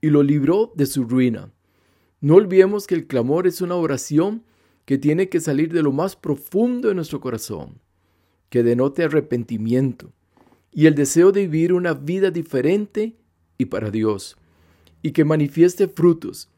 y 0.00 0.10
lo 0.10 0.22
libró 0.22 0.72
de 0.76 0.86
su 0.86 1.02
ruina. 1.02 1.52
No 2.20 2.36
olvidemos 2.36 2.86
que 2.86 2.94
el 2.94 3.08
clamor 3.08 3.48
es 3.48 3.60
una 3.60 3.74
oración 3.74 4.44
que 4.84 4.98
tiene 4.98 5.28
que 5.28 5.40
salir 5.40 5.72
de 5.72 5.82
lo 5.82 5.90
más 5.90 6.14
profundo 6.14 6.90
de 6.90 6.94
nuestro 6.94 7.20
corazón, 7.20 7.80
que 8.50 8.62
denote 8.62 9.02
arrepentimiento 9.02 10.12
y 10.72 10.86
el 10.86 10.94
deseo 10.94 11.32
de 11.32 11.42
vivir 11.42 11.72
una 11.72 11.94
vida 11.94 12.30
diferente 12.30 13.14
y 13.58 13.66
para 13.66 13.90
Dios, 13.90 14.36
y 15.02 15.12
que 15.12 15.24
manifieste 15.24 15.88
frutos, 15.88 16.48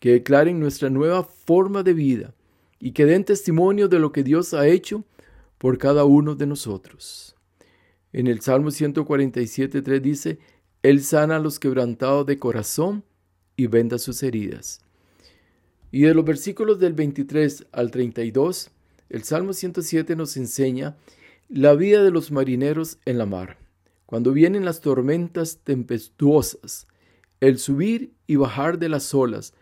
que 0.00 0.12
declaren 0.12 0.58
nuestra 0.58 0.90
nueva 0.90 1.24
forma 1.24 1.82
de 1.82 1.94
vida 1.94 2.34
y 2.80 2.90
que 2.92 3.06
den 3.06 3.24
testimonio 3.24 3.88
de 3.88 4.00
lo 4.00 4.10
que 4.10 4.24
Dios 4.24 4.54
ha 4.54 4.66
hecho 4.66 5.04
por 5.58 5.78
cada 5.78 6.04
uno 6.04 6.34
de 6.34 6.46
nosotros. 6.46 7.36
En 8.12 8.26
el 8.26 8.40
Salmo 8.40 8.70
147.3 8.70 10.00
dice, 10.00 10.38
Él 10.82 11.02
sana 11.02 11.36
a 11.36 11.38
los 11.38 11.60
quebrantados 11.60 12.26
de 12.26 12.38
corazón 12.38 13.04
y 13.56 13.68
venda 13.68 13.98
sus 13.98 14.22
heridas. 14.24 14.80
Y 15.92 16.02
de 16.02 16.14
los 16.14 16.24
versículos 16.24 16.80
del 16.80 16.94
23 16.94 17.66
al 17.70 17.90
32, 17.90 18.70
el 19.08 19.22
Salmo 19.22 19.52
107 19.52 20.16
nos 20.16 20.36
enseña 20.36 20.96
la 21.48 21.74
vida 21.74 22.02
de 22.02 22.10
los 22.10 22.30
marineros 22.30 22.98
en 23.04 23.18
la 23.18 23.26
mar, 23.26 23.58
cuando 24.06 24.32
vienen 24.32 24.64
las 24.64 24.80
tormentas 24.80 25.60
tempestuosas, 25.64 26.86
el 27.40 27.58
subir 27.58 28.12
y 28.26 28.36
bajar 28.36 28.78
de 28.78 28.88
las 28.88 29.14
olas, 29.14 29.54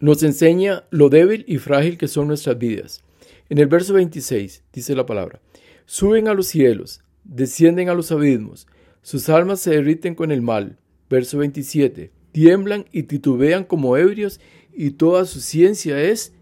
nos 0.00 0.22
enseña 0.22 0.84
lo 0.90 1.08
débil 1.08 1.44
y 1.48 1.58
frágil 1.58 1.98
que 1.98 2.08
son 2.08 2.28
nuestras 2.28 2.58
vidas. 2.58 3.02
En 3.48 3.58
el 3.58 3.66
verso 3.66 3.94
26 3.94 4.64
dice 4.72 4.94
la 4.94 5.06
palabra, 5.06 5.40
suben 5.86 6.28
a 6.28 6.34
los 6.34 6.48
cielos, 6.48 7.02
descienden 7.24 7.88
a 7.88 7.94
los 7.94 8.10
abismos, 8.12 8.66
sus 9.02 9.28
almas 9.28 9.60
se 9.60 9.70
derriten 9.70 10.16
con 10.16 10.32
el 10.32 10.42
mal. 10.42 10.78
Verso 11.08 11.38
27, 11.38 12.10
tiemblan 12.32 12.86
y 12.90 13.04
titubean 13.04 13.62
como 13.62 13.96
ebrios 13.96 14.40
y 14.72 14.90
toda 14.90 15.24
su 15.24 15.40
ciencia 15.40 16.02
es 16.02 16.32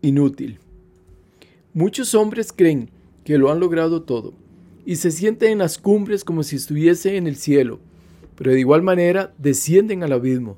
inútil. 0.00 0.58
Muchos 1.72 2.14
hombres 2.14 2.52
creen 2.52 2.90
que 3.24 3.38
lo 3.38 3.50
han 3.50 3.60
logrado 3.60 4.02
todo 4.02 4.34
y 4.84 4.96
se 4.96 5.10
sienten 5.10 5.52
en 5.52 5.58
las 5.58 5.78
cumbres 5.78 6.24
como 6.24 6.42
si 6.42 6.56
estuviesen 6.56 7.14
en 7.14 7.26
el 7.26 7.36
cielo, 7.36 7.78
pero 8.36 8.52
de 8.52 8.60
igual 8.60 8.82
manera 8.82 9.32
descienden 9.38 10.02
al 10.02 10.12
abismo, 10.12 10.56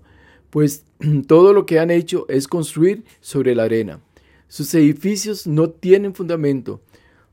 pues 0.50 0.84
todo 1.26 1.52
lo 1.52 1.66
que 1.66 1.78
han 1.78 1.90
hecho 1.90 2.26
es 2.28 2.48
construir 2.48 3.04
sobre 3.20 3.54
la 3.54 3.64
arena. 3.64 4.00
Sus 4.48 4.74
edificios 4.74 5.46
no 5.46 5.70
tienen 5.70 6.14
fundamento, 6.14 6.80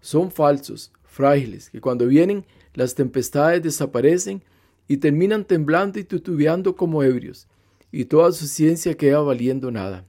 son 0.02 0.32
falsos, 0.32 0.92
frágiles, 1.04 1.70
que 1.70 1.82
cuando 1.82 2.08
vienen 2.08 2.46
las 2.74 2.96
tempestades 2.96 3.62
desaparecen 3.62 4.44
y 4.88 4.98
terminan 4.98 5.46
temblando 5.46 6.00
y 6.00 6.04
tutubeando 6.04 6.76
como 6.76 7.04
ebrios 7.04 7.48
y 7.92 8.06
toda 8.06 8.32
su 8.32 8.48
ciencia 8.48 8.96
queda 8.96 9.20
valiendo 9.20 9.72
nada. 9.72 10.06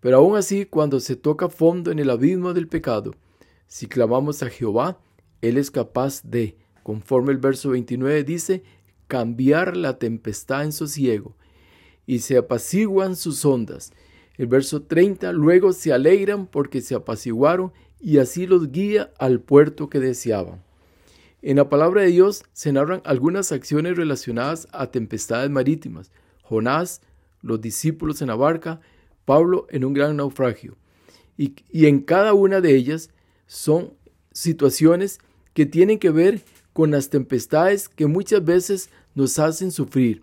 Pero 0.00 0.18
aún 0.18 0.36
así, 0.36 0.64
cuando 0.64 1.00
se 1.00 1.16
toca 1.16 1.48
fondo 1.48 1.90
en 1.90 1.98
el 1.98 2.10
abismo 2.10 2.54
del 2.54 2.68
pecado, 2.68 3.14
si 3.68 3.86
clamamos 3.86 4.42
a 4.42 4.48
Jehová, 4.48 4.98
Él 5.42 5.58
es 5.58 5.70
capaz 5.70 6.22
de, 6.24 6.56
conforme 6.82 7.32
el 7.32 7.38
verso 7.38 7.70
29 7.70 8.24
dice, 8.24 8.64
cambiar 9.06 9.76
la 9.76 9.98
tempestad 9.98 10.64
en 10.64 10.72
sosiego, 10.72 11.36
y 12.06 12.20
se 12.20 12.38
apaciguan 12.38 13.14
sus 13.14 13.44
ondas. 13.44 13.92
El 14.36 14.46
verso 14.46 14.82
30, 14.82 15.32
luego 15.32 15.72
se 15.72 15.92
alegran 15.92 16.46
porque 16.46 16.80
se 16.80 16.94
apaciguaron, 16.94 17.72
y 18.00 18.18
así 18.18 18.46
los 18.46 18.72
guía 18.72 19.12
al 19.18 19.40
puerto 19.40 19.90
que 19.90 20.00
deseaban. 20.00 20.62
En 21.42 21.56
la 21.56 21.68
palabra 21.68 22.02
de 22.02 22.08
Dios 22.08 22.44
se 22.52 22.72
narran 22.72 23.02
algunas 23.04 23.52
acciones 23.52 23.96
relacionadas 23.96 24.66
a 24.72 24.90
tempestades 24.90 25.50
marítimas, 25.50 26.10
Jonás, 26.42 27.02
los 27.42 27.60
discípulos 27.60 28.22
en 28.22 28.28
la 28.28 28.34
barca, 28.34 28.80
Pablo 29.24 29.66
en 29.70 29.84
un 29.84 29.92
gran 29.92 30.16
naufragio. 30.16 30.76
Y, 31.36 31.54
y 31.70 31.86
en 31.86 32.00
cada 32.00 32.32
una 32.32 32.60
de 32.60 32.74
ellas 32.74 33.10
son 33.48 33.94
situaciones 34.32 35.18
que 35.54 35.66
tienen 35.66 35.98
que 35.98 36.10
ver 36.10 36.42
con 36.72 36.92
las 36.92 37.10
tempestades 37.10 37.88
que 37.88 38.06
muchas 38.06 38.44
veces 38.44 38.90
nos 39.16 39.40
hacen 39.40 39.72
sufrir 39.72 40.22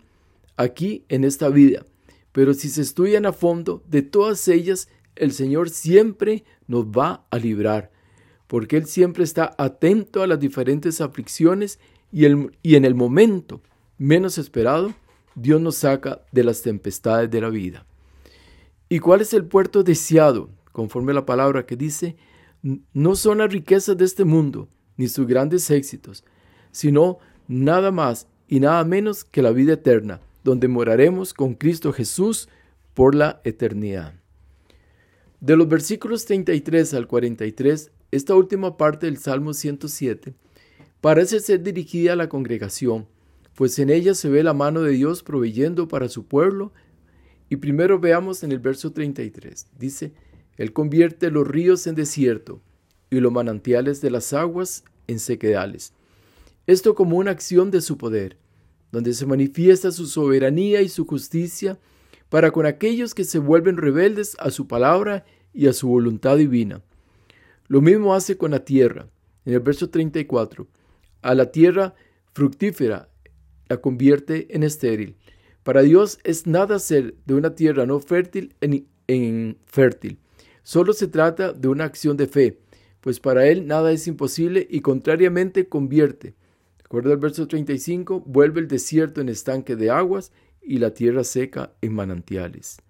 aquí 0.56 1.04
en 1.10 1.26
esta 1.26 1.50
vida. 1.50 1.86
Pero 2.32 2.54
si 2.54 2.70
se 2.70 2.82
estudian 2.82 3.26
a 3.26 3.34
fondo, 3.34 3.84
de 3.90 4.02
todas 4.02 4.48
ellas 4.48 4.88
el 5.18 5.34
Señor 5.34 5.70
siempre 5.70 6.46
nos 6.68 6.86
va 6.86 7.26
a 7.30 7.38
librar, 7.38 7.92
porque 8.48 8.78
Él 8.78 8.86
siempre 8.86 9.24
está 9.24 9.54
atento 9.58 10.22
a 10.22 10.28
las 10.28 10.40
diferentes 10.40 11.02
aflicciones 11.02 11.80
y, 12.12 12.26
el, 12.26 12.52
y 12.62 12.76
en 12.76 12.86
el 12.86 12.96
momento 12.96 13.62
menos 13.98 14.38
esperado, 14.38 14.94
Dios 15.36 15.60
nos 15.60 15.76
saca 15.76 16.22
de 16.32 16.44
las 16.44 16.62
tempestades 16.62 17.30
de 17.30 17.42
la 17.42 17.50
vida. 17.50 17.86
¿Y 18.88 19.00
cuál 19.00 19.22
es 19.22 19.34
el 19.34 19.46
puerto 19.46 19.84
deseado? 19.84 20.50
Conforme 20.72 21.12
a 21.12 21.16
la 21.16 21.26
palabra 21.26 21.66
que 21.66 21.76
dice, 21.76 22.16
no 22.94 23.16
son 23.16 23.40
las 23.40 23.52
riquezas 23.52 23.98
de 23.98 24.06
este 24.06 24.26
mundo, 24.26 24.68
ni 24.98 25.08
sus 25.08 25.28
grandes 25.28 25.70
éxitos, 25.70 26.24
sino 26.72 27.20
nada 27.48 27.92
más 27.92 28.28
y 28.48 28.60
nada 28.60 28.84
menos 28.84 29.24
que 29.24 29.42
la 29.42 29.52
vida 29.52 29.74
eterna, 29.74 30.22
donde 30.44 30.68
moraremos 30.68 31.34
con 31.34 31.54
Cristo 31.54 31.94
Jesús 31.94 32.50
por 32.94 33.16
la 33.16 33.42
eternidad. 33.44 34.14
De 35.40 35.56
los 35.56 35.68
versículos 35.68 36.26
33 36.26 36.94
al 36.94 37.08
43, 37.08 37.92
esta 38.12 38.36
última 38.36 38.78
parte 38.78 39.06
del 39.06 39.18
Salmo 39.18 39.54
107 39.54 40.34
parece 41.02 41.40
ser 41.40 41.62
dirigida 41.62 42.14
a 42.14 42.16
la 42.16 42.30
congregación 42.30 43.08
pues 43.56 43.80
en 43.80 43.90
ella 43.90 44.14
se 44.14 44.30
ve 44.30 44.44
la 44.44 44.54
mano 44.54 44.82
de 44.82 44.92
Dios 44.92 45.24
proveyendo 45.24 45.88
para 45.88 46.10
su 46.10 46.28
pueblo. 46.28 46.74
Y 47.50 47.56
primero 47.58 48.00
veamos 48.00 48.44
en 48.44 48.52
el 48.52 48.60
verso 48.60 48.92
33. 48.92 49.68
Dice, 49.80 50.14
Él 50.58 50.74
convierte 50.74 51.32
los 51.32 51.48
ríos 51.48 51.88
en 51.88 51.96
desierto 51.96 52.62
y 53.10 53.20
los 53.20 53.32
manantiales 53.32 54.02
de 54.02 54.12
las 54.12 54.34
aguas 54.34 54.84
en 55.08 55.20
sequedales. 55.20 55.94
Esto 56.68 56.96
como 56.96 57.18
una 57.18 57.32
acción 57.32 57.72
de 57.72 57.82
su 57.82 57.98
poder, 57.98 58.38
donde 58.92 59.14
se 59.14 59.26
manifiesta 59.26 59.92
su 59.92 60.08
soberanía 60.08 60.82
y 60.82 60.90
su 60.90 61.06
justicia 61.06 61.78
para 62.30 62.52
con 62.52 62.66
aquellos 62.66 63.14
que 63.14 63.24
se 63.24 63.40
vuelven 63.40 63.78
rebeldes 63.78 64.36
a 64.40 64.50
su 64.50 64.68
palabra 64.68 65.26
y 65.54 65.68
a 65.68 65.74
su 65.74 65.88
voluntad 65.88 66.38
divina. 66.38 66.82
Lo 67.68 67.82
mismo 67.82 68.14
hace 68.14 68.38
con 68.38 68.52
la 68.52 68.66
tierra. 68.66 69.08
En 69.46 69.54
el 69.54 69.60
verso 69.60 69.90
34, 69.90 70.68
a 71.22 71.36
la 71.36 71.52
tierra 71.52 71.94
fructífera 72.34 73.10
la 73.68 73.78
convierte 73.78 74.56
en 74.56 74.64
estéril. 74.64 75.16
Para 75.64 75.82
Dios 75.82 76.20
es 76.24 76.46
nada 76.46 76.78
ser 76.80 77.16
de 77.26 77.34
una 77.34 77.56
tierra 77.56 77.86
no 77.86 78.00
fértil 78.00 78.54
en, 78.62 79.58
fértil. 79.66 80.18
Solo 80.66 80.94
se 80.94 81.08
trata 81.08 81.54
de 81.54 81.68
una 81.68 81.84
acción 81.84 82.18
de 82.18 82.26
fe, 82.26 82.58
pues 83.00 83.20
para 83.20 83.46
Él 83.46 83.68
nada 83.68 83.92
es 83.92 84.08
imposible 84.08 84.66
y 84.68 84.82
contrariamente 84.82 85.70
convierte. 85.70 86.34
Recuerda 86.82 87.12
el 87.12 87.20
verso 87.20 87.48
35, 87.48 88.22
vuelve 88.26 88.62
el 88.62 88.68
desierto 88.68 89.22
en 89.22 89.30
estanque 89.30 89.76
de 89.76 89.92
aguas 89.92 90.32
y 90.64 90.80
la 90.80 90.92
tierra 90.92 91.24
seca 91.24 91.74
en 91.82 91.94
manantiales. 91.94 92.82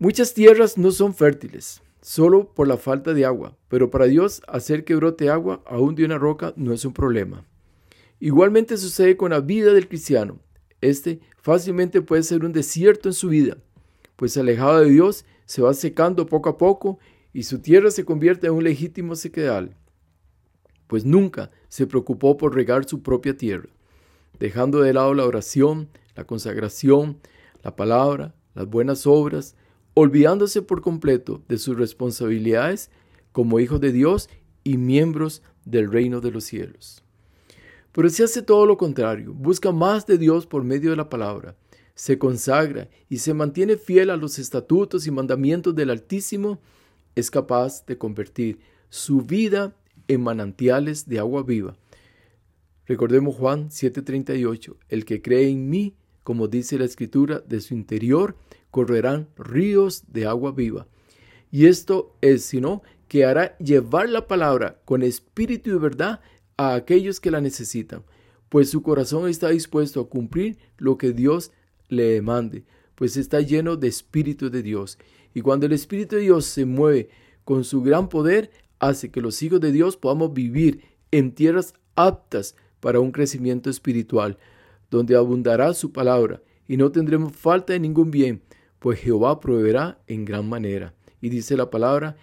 Muchas 0.00 0.34
tierras 0.34 0.76
no 0.76 0.90
son 0.90 1.14
fértiles, 1.14 1.82
solo 2.02 2.52
por 2.52 2.66
la 2.66 2.78
falta 2.78 3.14
de 3.14 3.24
agua, 3.24 3.56
pero 3.68 3.92
para 3.92 4.06
Dios 4.06 4.42
hacer 4.48 4.84
que 4.84 4.96
brote 4.96 5.30
agua 5.30 5.62
aún 5.66 5.94
de 5.94 6.04
una 6.04 6.18
roca 6.18 6.52
no 6.56 6.72
es 6.72 6.84
un 6.84 6.92
problema. 6.92 7.44
Igualmente 8.18 8.76
sucede 8.76 9.16
con 9.16 9.30
la 9.30 9.38
vida 9.38 9.72
del 9.72 9.86
cristiano. 9.86 10.40
Este 10.80 11.20
fácilmente 11.36 12.02
puede 12.02 12.24
ser 12.24 12.44
un 12.44 12.52
desierto 12.52 13.08
en 13.08 13.14
su 13.14 13.28
vida, 13.28 13.58
pues 14.16 14.36
alejado 14.36 14.80
de 14.80 14.90
Dios 14.90 15.24
se 15.50 15.62
va 15.62 15.74
secando 15.74 16.26
poco 16.26 16.48
a 16.48 16.56
poco 16.56 17.00
y 17.32 17.42
su 17.42 17.58
tierra 17.58 17.90
se 17.90 18.04
convierte 18.04 18.46
en 18.46 18.52
un 18.52 18.62
legítimo 18.62 19.16
sequedal, 19.16 19.74
pues 20.86 21.04
nunca 21.04 21.50
se 21.68 21.88
preocupó 21.88 22.36
por 22.36 22.54
regar 22.54 22.84
su 22.84 23.02
propia 23.02 23.36
tierra, 23.36 23.68
dejando 24.38 24.80
de 24.80 24.92
lado 24.92 25.12
la 25.12 25.24
oración, 25.24 25.88
la 26.14 26.22
consagración, 26.22 27.18
la 27.64 27.74
palabra, 27.74 28.32
las 28.54 28.68
buenas 28.68 29.08
obras, 29.08 29.56
olvidándose 29.94 30.62
por 30.62 30.82
completo 30.82 31.42
de 31.48 31.58
sus 31.58 31.76
responsabilidades 31.76 32.92
como 33.32 33.58
hijos 33.58 33.80
de 33.80 33.90
Dios 33.90 34.30
y 34.62 34.76
miembros 34.76 35.42
del 35.64 35.90
reino 35.90 36.20
de 36.20 36.30
los 36.30 36.44
cielos. 36.44 37.02
Pero 37.90 38.08
si 38.08 38.22
hace 38.22 38.42
todo 38.42 38.66
lo 38.66 38.76
contrario, 38.76 39.34
busca 39.34 39.72
más 39.72 40.06
de 40.06 40.16
Dios 40.16 40.46
por 40.46 40.62
medio 40.62 40.90
de 40.90 40.96
la 40.96 41.08
palabra, 41.08 41.56
se 42.00 42.16
consagra 42.16 42.88
y 43.10 43.18
se 43.18 43.34
mantiene 43.34 43.76
fiel 43.76 44.08
a 44.08 44.16
los 44.16 44.38
estatutos 44.38 45.06
y 45.06 45.10
mandamientos 45.10 45.74
del 45.74 45.90
Altísimo, 45.90 46.58
es 47.14 47.30
capaz 47.30 47.84
de 47.84 47.98
convertir 47.98 48.58
su 48.88 49.20
vida 49.20 49.76
en 50.08 50.22
manantiales 50.22 51.10
de 51.10 51.18
agua 51.18 51.42
viva. 51.42 51.76
Recordemos 52.86 53.36
Juan 53.36 53.68
7:38, 53.68 54.78
el 54.88 55.04
que 55.04 55.20
cree 55.20 55.50
en 55.50 55.68
mí, 55.68 55.94
como 56.22 56.48
dice 56.48 56.78
la 56.78 56.86
escritura, 56.86 57.40
de 57.40 57.60
su 57.60 57.74
interior 57.74 58.34
correrán 58.70 59.28
ríos 59.36 60.04
de 60.08 60.24
agua 60.24 60.52
viva. 60.52 60.86
Y 61.50 61.66
esto 61.66 62.16
es, 62.22 62.46
sino, 62.46 62.82
que 63.08 63.26
hará 63.26 63.58
llevar 63.58 64.08
la 64.08 64.26
palabra 64.26 64.80
con 64.86 65.02
espíritu 65.02 65.68
y 65.68 65.78
verdad 65.78 66.22
a 66.56 66.72
aquellos 66.72 67.20
que 67.20 67.30
la 67.30 67.42
necesitan, 67.42 68.04
pues 68.48 68.70
su 68.70 68.80
corazón 68.80 69.28
está 69.28 69.50
dispuesto 69.50 70.00
a 70.00 70.08
cumplir 70.08 70.56
lo 70.78 70.96
que 70.96 71.12
Dios 71.12 71.52
le 71.90 72.04
demande, 72.04 72.64
pues 72.94 73.16
está 73.16 73.40
lleno 73.40 73.76
de 73.76 73.88
Espíritu 73.88 74.50
de 74.50 74.62
Dios. 74.62 74.98
Y 75.34 75.42
cuando 75.42 75.66
el 75.66 75.72
Espíritu 75.72 76.16
de 76.16 76.22
Dios 76.22 76.46
se 76.46 76.64
mueve 76.64 77.08
con 77.44 77.64
su 77.64 77.82
gran 77.82 78.08
poder, 78.08 78.50
hace 78.78 79.10
que 79.10 79.20
los 79.20 79.42
hijos 79.42 79.60
de 79.60 79.72
Dios 79.72 79.96
podamos 79.96 80.32
vivir 80.32 80.82
en 81.10 81.32
tierras 81.32 81.74
aptas 81.94 82.56
para 82.80 83.00
un 83.00 83.12
crecimiento 83.12 83.70
espiritual, 83.70 84.38
donde 84.90 85.16
abundará 85.16 85.74
su 85.74 85.92
palabra 85.92 86.42
y 86.66 86.76
no 86.76 86.90
tendremos 86.90 87.36
falta 87.36 87.72
de 87.72 87.80
ningún 87.80 88.10
bien, 88.10 88.42
pues 88.78 89.00
Jehová 89.00 89.40
proveerá 89.40 90.00
en 90.06 90.24
gran 90.24 90.48
manera. 90.48 90.94
Y 91.20 91.28
dice 91.28 91.56
la 91.56 91.68
palabra, 91.68 92.16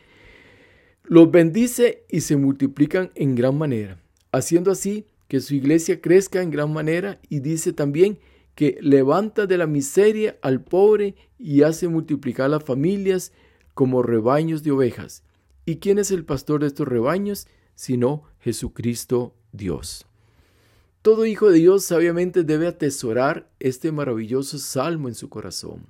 los 1.04 1.30
bendice 1.32 2.06
y 2.10 2.22
se 2.22 2.36
multiplican 2.36 3.12
en 3.16 3.36
gran 3.36 3.58
manera, 3.58 4.02
haciendo 4.32 4.72
así 4.72 5.06
que 5.28 5.40
su 5.40 5.56
iglesia 5.56 6.02
crezca 6.02 6.42
en 6.42 6.52
gran 6.52 6.72
manera 6.72 7.20
y 7.30 7.40
dice 7.40 7.74
también 7.74 8.20
que 8.58 8.80
levanta 8.82 9.46
de 9.46 9.56
la 9.56 9.68
miseria 9.68 10.36
al 10.42 10.64
pobre 10.64 11.14
y 11.38 11.62
hace 11.62 11.88
multiplicar 11.88 12.50
las 12.50 12.64
familias 12.64 13.32
como 13.76 14.02
rebaños 14.02 14.64
de 14.64 14.72
ovejas. 14.72 15.22
¿Y 15.64 15.76
quién 15.76 16.00
es 16.00 16.10
el 16.10 16.26
pastor 16.26 16.62
de 16.62 16.68
estos 16.68 16.88
rebaños? 16.88 17.46
Sino 17.76 18.24
Jesucristo 18.40 19.36
Dios. 19.52 20.08
Todo 21.04 21.28
hijo 21.28 21.52
de 21.52 21.60
Dios 21.60 21.84
sabiamente 21.84 22.44
debe 22.44 22.66
atesorar 22.66 23.48
este 23.60 23.92
maravilloso 23.92 24.58
salmo 24.58 25.08
en 25.08 25.14
su 25.14 25.30
corazón, 25.30 25.86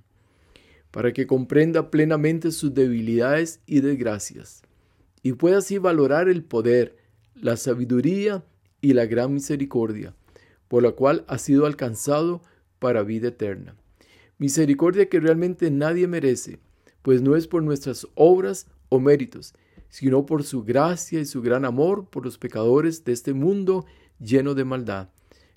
para 0.92 1.14
que 1.14 1.26
comprenda 1.26 1.90
plenamente 1.90 2.52
sus 2.52 2.74
debilidades 2.74 3.62
y 3.66 3.80
desgracias, 3.80 4.62
y 5.24 5.32
pueda 5.32 5.60
así 5.60 5.78
valorar 5.78 6.28
el 6.28 6.44
poder, 6.44 6.98
la 7.34 7.56
sabiduría 7.56 8.44
y 8.82 8.92
la 8.92 9.06
gran 9.06 9.34
misericordia, 9.34 10.14
por 10.68 10.84
la 10.84 10.92
cual 10.92 11.24
ha 11.30 11.38
sido 11.38 11.66
alcanzado 11.66 12.42
para 12.80 13.04
vida 13.04 13.30
eterna. 13.30 13.76
Misericordia 14.38 15.10
que 15.10 15.20
realmente 15.20 15.72
nadie 15.72 16.08
merece, 16.08 16.60
pues 17.02 17.22
no 17.22 17.36
es 17.36 17.48
por 17.48 17.64
nuestras 17.64 18.08
obras 18.16 18.68
o 18.90 19.00
méritos, 19.00 19.54
sino 19.90 20.26
por 20.26 20.44
su 20.44 20.64
gracia 20.64 21.20
y 21.20 21.26
su 21.26 21.42
gran 21.42 21.66
amor 21.66 22.10
por 22.10 22.26
los 22.26 22.38
pecadores 22.38 23.04
de 23.04 23.14
este 23.14 23.34
mundo 23.34 23.86
lleno 24.20 24.54
de 24.54 24.66
maldad, 24.66 25.10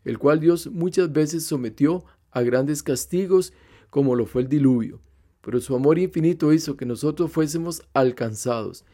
el 0.05 0.19
cual 0.19 0.41
Dios 0.41 0.69
muchas 0.69 1.13
veces 1.13 1.45
sometió 1.45 2.05
a 2.31 2.43
grandes 2.43 2.83
castigos 2.83 3.53
como 3.91 4.15
lo 4.15 4.27
fue 4.27 4.43
el 4.43 4.49
diluvio, 4.49 5.01
pero 5.41 5.61
su 5.61 5.75
amor 5.75 5.99
infinito 5.99 6.53
hizo 6.53 6.77
que 6.77 6.87
nosotros 6.87 7.31
fuésemos 7.33 7.83
alcanzados, 7.93 8.85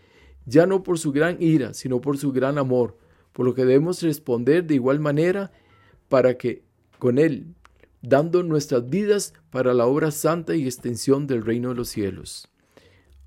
ya 0.46 0.66
no 0.66 0.82
por 0.82 0.98
su 0.98 1.12
gran 1.12 1.40
ira, 1.42 1.74
sino 1.74 2.00
por 2.00 2.18
su 2.18 2.32
gran 2.32 2.56
amor, 2.58 2.96
por 3.32 3.44
lo 3.44 3.54
que 3.54 3.64
debemos 3.64 4.02
responder 4.02 4.64
de 4.64 4.76
igual 4.76 5.00
manera 5.00 5.52
para 6.08 6.38
que 6.38 6.62
con 6.98 7.18
Él, 7.18 7.54
dando 8.08 8.42
nuestras 8.42 8.88
vidas 8.88 9.34
para 9.50 9.74
la 9.74 9.86
obra 9.86 10.10
santa 10.10 10.54
y 10.54 10.64
extensión 10.64 11.26
del 11.26 11.44
reino 11.44 11.70
de 11.70 11.74
los 11.74 11.88
cielos. 11.88 12.48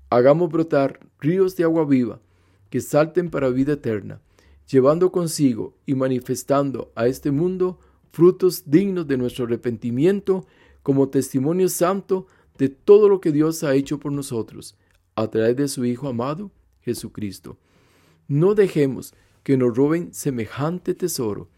Hagamos 0.08 0.50
brotar 0.50 1.00
ríos 1.18 1.56
de 1.56 1.64
agua 1.64 1.84
viva 1.84 2.20
que 2.70 2.80
salten 2.80 3.30
para 3.30 3.50
vida 3.50 3.74
eterna 3.74 4.20
llevando 4.70 5.10
consigo 5.10 5.74
y 5.84 5.94
manifestando 5.94 6.92
a 6.94 7.08
este 7.08 7.32
mundo 7.32 7.80
frutos 8.12 8.64
dignos 8.66 9.06
de 9.08 9.16
nuestro 9.16 9.44
arrepentimiento 9.44 10.46
como 10.82 11.08
testimonio 11.08 11.68
santo 11.68 12.28
de 12.56 12.68
todo 12.68 13.08
lo 13.08 13.20
que 13.20 13.32
Dios 13.32 13.64
ha 13.64 13.74
hecho 13.74 13.98
por 13.98 14.12
nosotros 14.12 14.76
a 15.16 15.28
través 15.28 15.56
de 15.56 15.68
su 15.68 15.84
Hijo 15.84 16.08
amado, 16.08 16.52
Jesucristo. 16.82 17.58
No 18.28 18.54
dejemos 18.54 19.12
que 19.42 19.56
nos 19.56 19.76
roben 19.76 20.14
semejante 20.14 20.94
tesoro. 20.94 21.48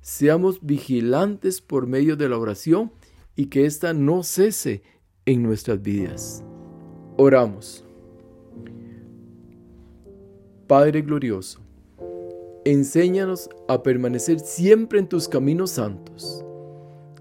Seamos 0.00 0.60
vigilantes 0.62 1.60
por 1.60 1.86
medio 1.86 2.16
de 2.16 2.28
la 2.28 2.38
oración 2.38 2.92
y 3.34 3.46
que 3.46 3.66
ésta 3.66 3.92
no 3.92 4.22
cese 4.22 4.82
en 5.26 5.42
nuestras 5.42 5.82
vidas. 5.82 6.44
Oramos. 7.16 7.84
Padre 10.66 11.02
glorioso, 11.02 11.60
enséñanos 12.64 13.48
a 13.68 13.82
permanecer 13.82 14.40
siempre 14.40 14.98
en 14.98 15.08
tus 15.08 15.28
caminos 15.28 15.70
santos, 15.70 16.44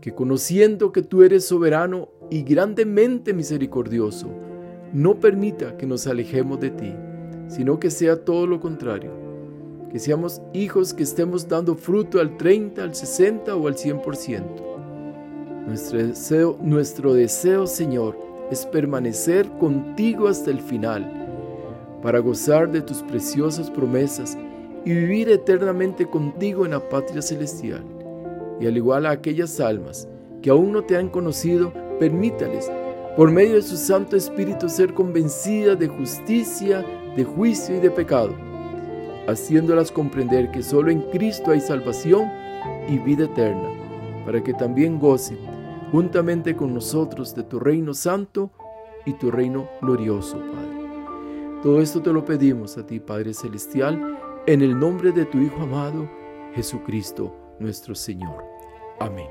que 0.02 0.14
conociendo 0.14 0.92
que 0.92 1.04
tú 1.04 1.22
eres 1.22 1.46
soberano 1.46 2.10
y 2.32 2.42
grandemente 2.42 3.34
misericordioso, 3.34 4.30
no 4.94 5.20
permita 5.20 5.78
que 5.78 5.86
nos 5.86 6.08
alejemos 6.08 6.60
de 6.60 6.72
ti, 6.72 6.96
sino 7.48 7.80
que 7.80 7.92
sea 7.92 8.26
todo 8.26 8.48
lo 8.48 8.60
contrario, 8.60 9.12
que 9.96 10.00
seamos 10.00 10.42
hijos 10.52 10.94
que 10.94 11.04
estemos 11.04 11.48
dando 11.48 11.74
fruto 11.74 12.20
al 12.20 12.36
30, 12.36 12.84
al 12.84 12.94
60 12.94 13.56
o 13.56 13.66
al 13.66 13.76
100%. 13.76 14.44
Nuestro 15.68 16.06
deseo, 16.06 16.58
nuestro 16.62 17.14
deseo, 17.14 17.66
Señor, 17.66 18.18
es 18.52 18.66
permanecer 18.66 19.50
contigo 19.58 20.28
hasta 20.28 20.52
el 20.52 20.60
final, 20.60 21.10
para 22.04 22.20
gozar 22.20 22.70
de 22.74 22.82
tus 22.82 23.04
preciosas 23.04 23.72
promesas 23.72 24.38
y 24.84 24.94
vivir 24.94 25.30
eternamente 25.30 26.06
contigo 26.06 26.66
en 26.66 26.72
la 26.72 26.90
patria 26.90 27.22
celestial. 27.22 27.86
Y 28.60 28.68
al 28.68 28.76
igual 28.76 29.06
a 29.06 29.12
aquellas 29.12 29.62
almas 29.62 30.10
que 30.42 30.50
aún 30.50 30.74
no 30.74 30.84
te 30.84 30.98
han 30.98 31.08
conocido, 31.08 31.72
permítales, 32.02 32.70
por 33.16 33.32
medio 33.32 33.56
de 33.56 33.62
su 33.62 33.78
Santo 33.78 34.18
Espíritu, 34.18 34.68
ser 34.68 34.94
convencidas 34.94 35.80
de 35.80 35.88
justicia, 35.88 36.86
de 37.16 37.24
juicio 37.24 37.78
y 37.78 37.80
de 37.80 37.92
pecado, 37.92 38.36
haciéndolas 39.28 39.92
comprender 39.92 40.52
que 40.52 40.64
solo 40.64 40.92
en 40.92 41.02
Cristo 41.12 41.52
hay 41.52 41.62
salvación 41.62 42.30
y 42.88 42.98
vida 43.00 43.26
eterna, 43.26 43.70
para 44.26 44.44
que 44.44 44.54
también 44.54 45.00
gocen 45.00 45.38
juntamente 45.92 46.56
con 46.56 46.74
nosotros 46.74 47.36
de 47.36 47.44
tu 47.44 47.60
reino 47.60 47.94
santo 47.94 48.52
y 49.06 49.14
tu 49.14 49.32
reino 49.32 49.70
glorioso, 49.82 50.38
Padre. 50.38 51.62
Todo 51.64 51.82
esto 51.82 52.02
te 52.02 52.12
lo 52.12 52.26
pedimos 52.26 52.78
a 52.78 52.86
ti, 52.86 53.00
Padre 53.00 53.34
Celestial, 53.34 54.18
en 54.46 54.62
el 54.62 54.78
nombre 54.78 55.12
de 55.12 55.26
tu 55.26 55.40
Hijo 55.40 55.62
amado, 55.62 56.10
Jesucristo 56.54 57.34
nuestro 57.60 57.96
Señor. 57.96 58.44
Amén. 59.00 59.28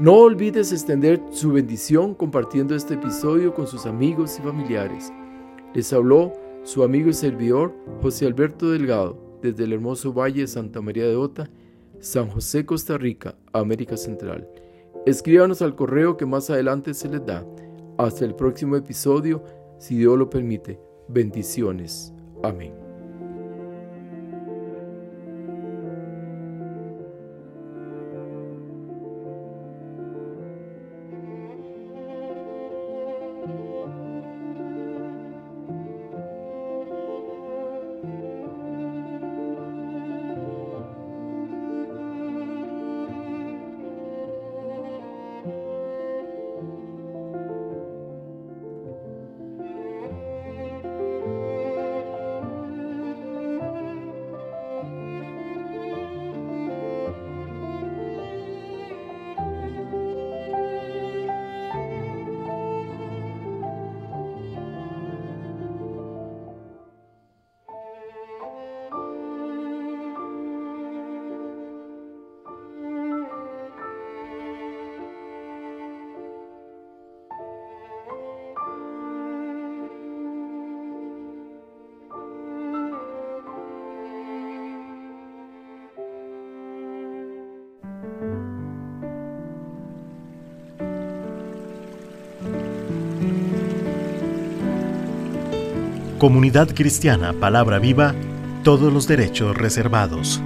No 0.00 0.14
olvides 0.14 0.72
extender 0.72 1.22
su 1.30 1.52
bendición 1.52 2.14
compartiendo 2.14 2.74
este 2.74 2.94
episodio 2.94 3.54
con 3.54 3.66
sus 3.66 3.86
amigos 3.86 4.38
y 4.38 4.42
familiares. 4.42 5.12
Les 5.72 5.92
habló 5.92 6.32
su 6.64 6.82
amigo 6.82 7.10
y 7.10 7.14
servidor 7.14 7.74
José 8.02 8.26
Alberto 8.26 8.70
Delgado 8.70 9.38
desde 9.42 9.64
el 9.64 9.74
hermoso 9.74 10.12
Valle 10.12 10.40
de 10.40 10.46
Santa 10.46 10.80
María 10.80 11.06
de 11.06 11.14
Ota, 11.14 11.50
San 12.00 12.28
José, 12.28 12.64
Costa 12.64 12.96
Rica, 12.96 13.36
América 13.52 13.96
Central. 13.96 14.48
Escríbanos 15.06 15.60
al 15.60 15.76
correo 15.76 16.16
que 16.16 16.24
más 16.24 16.48
adelante 16.48 16.94
se 16.94 17.08
les 17.10 17.24
da. 17.24 17.46
Hasta 17.98 18.24
el 18.24 18.34
próximo 18.34 18.76
episodio, 18.76 19.44
si 19.78 19.98
Dios 19.98 20.18
lo 20.18 20.30
permite. 20.30 20.80
Bendiciones. 21.08 22.14
Amén. 22.42 22.83
Comunidad 96.24 96.74
Cristiana 96.74 97.34
Palabra 97.34 97.78
Viva, 97.78 98.14
todos 98.62 98.90
los 98.90 99.06
derechos 99.06 99.54
reservados. 99.54 100.40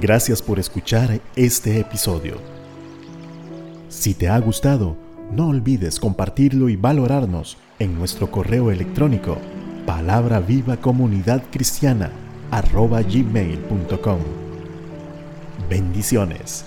Gracias 0.00 0.40
por 0.40 0.60
escuchar 0.60 1.20
este 1.34 1.80
episodio. 1.80 2.51
Si 3.92 4.14
te 4.14 4.30
ha 4.30 4.38
gustado, 4.38 4.96
no 5.30 5.48
olvides 5.48 6.00
compartirlo 6.00 6.70
y 6.70 6.76
valorarnos 6.76 7.58
en 7.78 7.94
nuestro 7.98 8.30
correo 8.30 8.70
electrónico 8.70 9.36
palabra 9.84 10.40
viva 10.40 10.78
comunidad 10.78 11.42
cristiana 11.50 12.10
arroba 12.50 13.02
gmail.com. 13.02 14.18
Bendiciones. 15.68 16.64